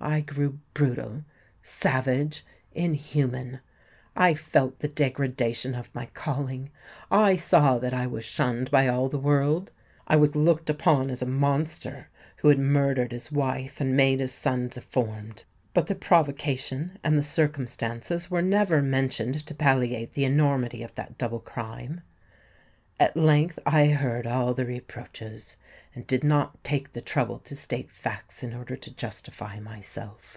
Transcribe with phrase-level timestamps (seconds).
[0.00, 3.58] I grew brutal—savage—inhuman.
[4.14, 9.18] I felt the degradation of my calling—I saw that I was shunned by all the
[9.18, 9.72] world.
[10.06, 14.30] I was looked upon as a monster who had murdered his wife and made his
[14.32, 20.94] son deformed;—but the provocation and the circumstances were never mentioned to palliate the enormity of
[20.94, 22.02] that double crime.
[23.00, 25.56] At length I heard all the reproaches,
[25.94, 30.36] and did not take the trouble to state facts in order to justify myself.